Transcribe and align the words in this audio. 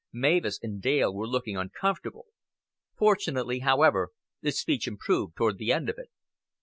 Mavis 0.11 0.59
and 0.63 0.81
Dale 0.81 1.13
were 1.13 1.27
looking 1.27 1.55
uncomfortable. 1.57 2.25
Fortunately, 2.97 3.59
however, 3.59 4.09
the 4.41 4.51
speech 4.51 4.87
improved 4.87 5.35
toward 5.35 5.59
the 5.59 5.71
end 5.71 5.89
of 5.89 5.99
it. 5.99 6.09